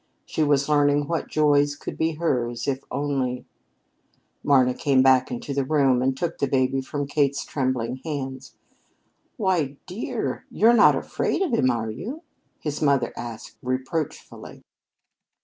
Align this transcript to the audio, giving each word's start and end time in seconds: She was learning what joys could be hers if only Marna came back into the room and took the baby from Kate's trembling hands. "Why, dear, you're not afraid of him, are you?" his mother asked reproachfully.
She 0.25 0.41
was 0.41 0.67
learning 0.67 1.05
what 1.07 1.27
joys 1.27 1.75
could 1.75 1.95
be 1.95 2.13
hers 2.13 2.67
if 2.67 2.83
only 2.89 3.45
Marna 4.43 4.73
came 4.73 5.03
back 5.03 5.29
into 5.29 5.53
the 5.53 5.63
room 5.63 6.01
and 6.01 6.17
took 6.17 6.39
the 6.39 6.47
baby 6.47 6.81
from 6.81 7.05
Kate's 7.05 7.45
trembling 7.45 7.97
hands. 7.97 8.55
"Why, 9.37 9.77
dear, 9.85 10.47
you're 10.49 10.73
not 10.73 10.95
afraid 10.95 11.43
of 11.43 11.53
him, 11.53 11.69
are 11.69 11.91
you?" 11.91 12.23
his 12.61 12.81
mother 12.81 13.13
asked 13.15 13.57
reproachfully. 13.61 14.63